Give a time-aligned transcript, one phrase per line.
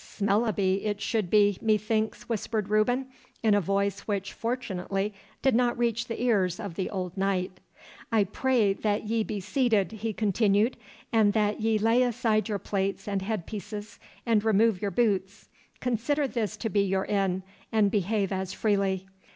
[0.03, 3.05] 'Smellaby it should be, methinks,' whispered Reuben,
[3.43, 7.59] in a voice which fortunately did not reach the ears of the old knight.
[8.11, 10.75] 'I pray that ye be seated,' he continued,
[11.13, 15.49] 'and that ye lay aside your plates and headpieces, and remove your boots.
[15.81, 19.05] Consider this to be your inn, and behave as freely.